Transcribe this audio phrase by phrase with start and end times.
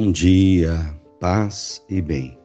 [0.00, 2.38] Bom dia, paz e bem.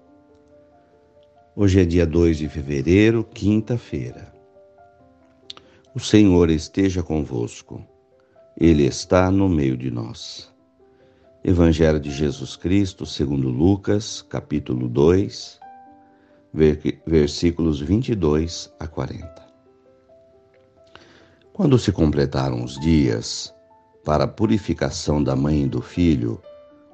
[1.55, 4.33] Hoje é dia 2 de fevereiro, quinta-feira.
[5.93, 7.85] O Senhor esteja convosco,
[8.59, 10.51] Ele está no meio de nós.
[11.43, 15.59] Evangelho de Jesus Cristo, segundo Lucas, capítulo 2,
[17.05, 19.31] versículos 22 a 40.
[21.53, 23.53] Quando se completaram os dias
[24.03, 26.41] para a purificação da mãe e do filho,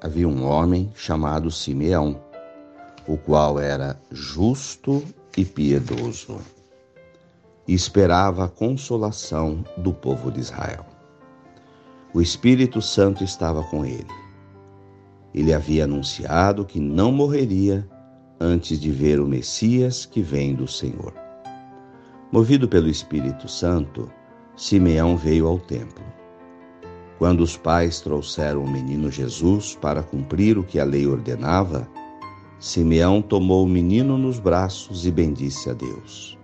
[0.00, 2.20] havia um homem chamado Simeão,
[3.06, 5.02] o qual era justo
[5.36, 6.38] e piedoso,
[7.68, 10.86] e esperava a consolação do povo de Israel.
[12.12, 14.06] O Espírito Santo estava com ele.
[15.32, 17.88] Ele havia anunciado que não morreria
[18.40, 21.14] antes de ver o Messias que vem do Senhor.
[22.32, 24.10] Movido pelo Espírito Santo,
[24.56, 26.09] Simeão veio ao templo.
[27.20, 31.86] Quando os pais trouxeram o menino Jesus para cumprir o que a lei ordenava,
[32.58, 36.38] Simeão tomou o menino nos braços e bendisse a Deus.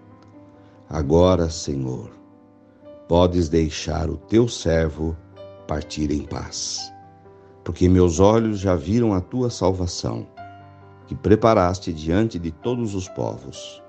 [0.86, 2.10] Agora, Senhor,
[3.08, 5.16] podes deixar o teu servo
[5.66, 6.92] partir em paz,
[7.64, 10.26] porque meus olhos já viram a tua salvação,
[11.06, 13.82] que preparaste diante de todos os povos,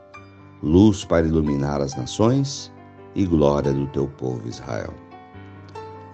[0.64, 2.72] luz para iluminar as nações
[3.14, 4.94] e glória do teu povo Israel.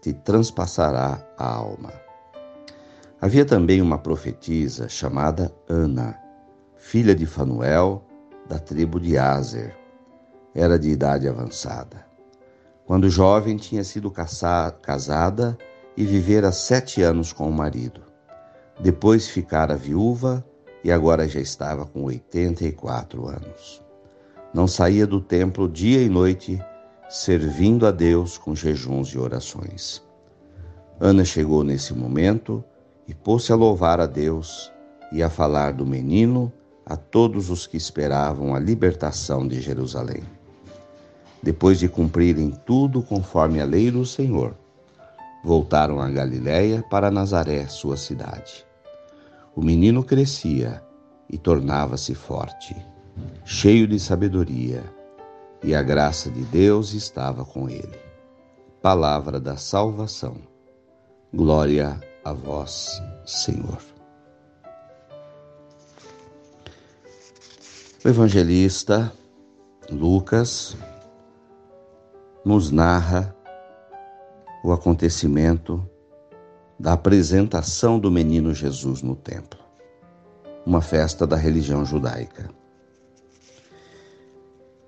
[0.00, 1.92] te transpassará a alma.
[3.20, 6.18] Havia também uma profetisa chamada Ana,
[6.76, 8.04] filha de Fanuel,
[8.48, 9.76] da tribo de Azer.
[10.54, 12.04] Era de idade avançada.
[12.84, 15.56] Quando jovem, tinha sido casada
[15.96, 18.02] e vivera sete anos com o marido.
[18.80, 20.44] Depois ficara viúva
[20.82, 23.82] e agora já estava com 84 anos.
[24.52, 26.60] Não saía do templo dia e noite
[27.12, 30.02] servindo a Deus com jejuns e orações.
[30.98, 32.64] Ana chegou nesse momento
[33.06, 34.72] e pôs-se a louvar a Deus
[35.12, 36.50] e a falar do menino
[36.86, 40.22] a todos os que esperavam a libertação de Jerusalém.
[41.42, 44.56] Depois de cumprirem tudo conforme a lei do Senhor,
[45.44, 48.64] voltaram a Galiléia para Nazaré, sua cidade.
[49.54, 50.82] O menino crescia
[51.28, 52.74] e tornava-se forte,
[53.44, 54.82] cheio de sabedoria
[55.62, 57.98] e a graça de Deus estava com ele.
[58.80, 60.36] Palavra da salvação.
[61.32, 63.78] Glória a vós, Senhor.
[68.04, 69.12] O evangelista
[69.88, 70.76] Lucas
[72.44, 73.34] nos narra
[74.64, 75.88] o acontecimento
[76.78, 79.60] da apresentação do menino Jesus no templo,
[80.66, 82.50] uma festa da religião judaica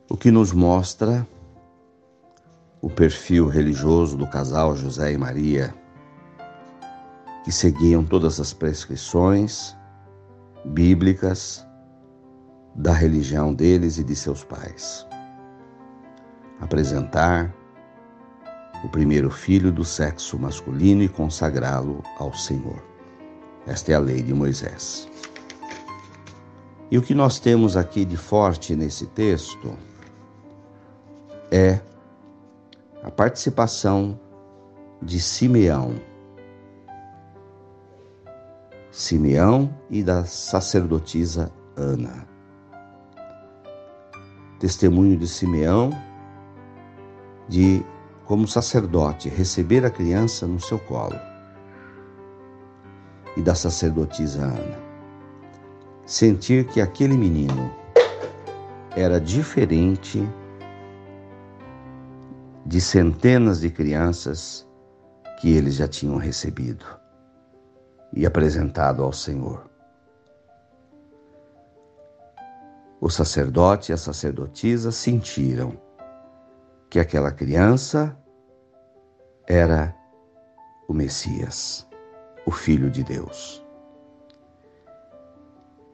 [0.09, 1.27] o que nos mostra
[2.81, 5.75] o perfil religioso do casal José e Maria,
[7.43, 9.75] que seguiam todas as prescrições
[10.67, 11.67] bíblicas
[12.75, 15.06] da religião deles e de seus pais.
[16.61, 17.55] Apresentar
[18.85, 22.83] o primeiro filho do sexo masculino e consagrá-lo ao Senhor.
[23.67, 25.09] Esta é a lei de Moisés.
[26.91, 29.75] E o que nós temos aqui de forte nesse texto
[31.55, 31.81] é
[33.05, 34.19] a participação
[35.01, 35.95] de Simeão.
[38.91, 42.27] Simeão e da sacerdotisa Ana.
[44.59, 45.91] Testemunho de Simeão
[47.49, 47.87] de
[48.25, 51.21] como sacerdote receber a criança no seu colo.
[53.37, 54.79] E da sacerdotisa Ana.
[56.05, 57.73] Sentir que aquele menino
[58.97, 60.29] era diferente
[62.64, 64.66] de centenas de crianças
[65.40, 66.84] que eles já tinham recebido.
[68.16, 69.69] e apresentado ao Senhor.
[73.00, 75.76] O sacerdote e a sacerdotisa sentiram
[76.88, 78.16] que aquela criança
[79.49, 79.94] era
[80.88, 81.87] o Messias,
[82.46, 83.62] o Filho de Deus.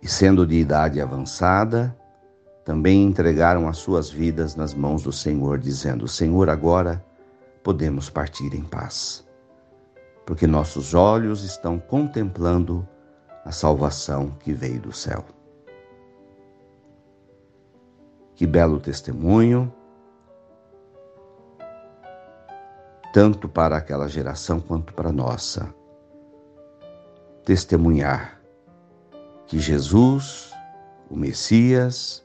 [0.02, 1.96] E sendo de idade avançada,
[2.64, 7.04] também entregaram as suas vidas nas mãos do Senhor, dizendo: Senhor, agora
[7.62, 9.26] podemos partir em paz,
[10.26, 12.86] porque nossos olhos estão contemplando
[13.44, 15.24] a salvação que veio do céu.
[18.34, 19.72] Que belo testemunho,
[23.12, 25.74] tanto para aquela geração quanto para a nossa.
[27.44, 28.40] Testemunhar
[29.46, 30.52] que Jesus,
[31.10, 32.24] o Messias,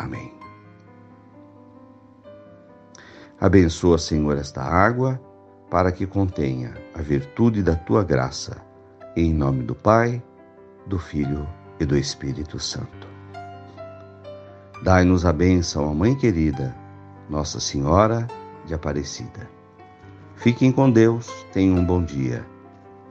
[0.00, 0.32] Amém.
[3.38, 5.20] Abençoa, Senhor, esta água,
[5.70, 8.56] para que contenha a virtude da tua graça.
[9.14, 10.22] Em nome do Pai,
[10.86, 11.46] do Filho
[11.78, 13.06] e do Espírito Santo.
[14.82, 16.74] Dai-nos a bênção, a Mãe querida,
[17.28, 18.26] Nossa Senhora
[18.64, 19.50] de Aparecida.
[20.34, 22.46] Fiquem com Deus, tenham um bom dia.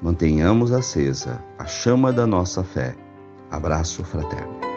[0.01, 2.95] Mantenhamos acesa a chama da nossa fé.
[3.51, 4.68] Abraço fraterno.